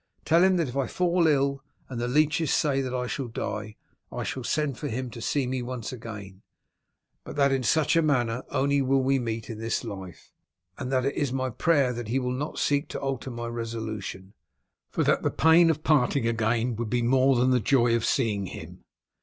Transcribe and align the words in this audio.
Tell 0.25 0.43
him 0.43 0.57
that 0.57 0.67
if 0.67 0.75
I 0.75 0.87
fall 0.87 1.27
ill, 1.27 1.63
and 1.87 2.01
the 2.01 2.07
leeches 2.07 2.49
say 2.51 2.81
that 2.81 2.91
I 2.91 3.05
shall 3.05 3.27
die, 3.27 3.75
I 4.11 4.23
shall 4.23 4.43
send 4.43 4.79
for 4.79 4.87
him 4.87 5.11
to 5.11 5.21
see 5.21 5.45
me 5.45 5.61
once 5.61 5.93
again, 5.93 6.41
but 7.23 7.35
that 7.35 7.51
in 7.51 7.61
such 7.61 7.95
manner 8.01 8.41
only 8.49 8.81
will 8.81 9.03
we 9.03 9.19
meet 9.19 9.47
in 9.47 9.59
this 9.59 9.83
life; 9.83 10.31
and 10.79 10.91
that 10.91 11.05
it 11.05 11.13
is 11.13 11.31
my 11.31 11.51
prayer 11.51 11.93
that 11.93 12.07
he 12.07 12.17
will 12.17 12.31
not 12.33 12.57
seek 12.57 12.87
to 12.87 12.99
alter 12.99 13.29
my 13.29 13.45
resolution, 13.45 14.33
for 14.89 15.03
that 15.03 15.21
the 15.21 15.29
pain 15.29 15.69
of 15.69 15.83
parting 15.83 16.27
again 16.27 16.75
would 16.77 16.89
be 16.89 17.03
more 17.03 17.35
than 17.35 17.51
the 17.51 17.59
joy 17.59 17.95
of 17.95 18.03
seeing 18.03 18.47
him. 18.47 18.83